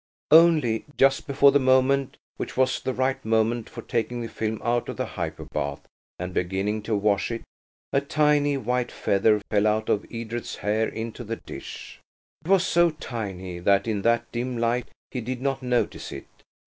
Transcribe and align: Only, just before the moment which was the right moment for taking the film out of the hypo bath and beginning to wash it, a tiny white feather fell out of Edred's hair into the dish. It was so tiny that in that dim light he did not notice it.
Only, 0.31 0.85
just 0.97 1.27
before 1.27 1.51
the 1.51 1.59
moment 1.59 2.17
which 2.37 2.57
was 2.57 2.79
the 2.79 2.91
right 2.91 3.23
moment 3.23 3.69
for 3.69 3.83
taking 3.83 4.21
the 4.21 4.29
film 4.29 4.59
out 4.63 4.89
of 4.89 4.97
the 4.97 5.05
hypo 5.05 5.45
bath 5.53 5.81
and 6.17 6.33
beginning 6.33 6.81
to 6.89 6.95
wash 6.95 7.29
it, 7.29 7.43
a 7.93 8.01
tiny 8.01 8.57
white 8.57 8.91
feather 8.91 9.39
fell 9.51 9.67
out 9.67 9.89
of 9.89 10.07
Edred's 10.11 10.55
hair 10.55 10.87
into 10.89 11.23
the 11.23 11.35
dish. 11.35 11.99
It 12.43 12.47
was 12.47 12.65
so 12.65 12.89
tiny 12.89 13.59
that 13.59 13.87
in 13.87 14.01
that 14.01 14.31
dim 14.31 14.57
light 14.57 14.89
he 15.11 15.21
did 15.21 15.39
not 15.39 15.61
notice 15.61 16.11
it. 16.11 16.25